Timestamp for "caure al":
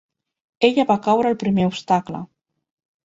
1.07-1.37